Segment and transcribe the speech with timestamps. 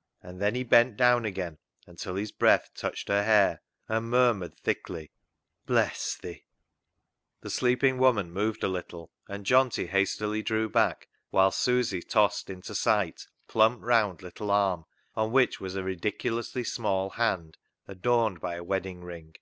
[0.22, 5.10] "And then he bent down again until his breath touched her hair and murmured thickly
[5.66, 6.44] —"Bless thi; Bless thi."
[7.40, 12.72] The sleeping woman moved a little, and Johnty hastily drew back whilst Susy tossed into
[12.72, 14.84] sight a plump, round little arm,
[15.16, 19.34] on which was a ridiculously small hand adorned by a wedding ring.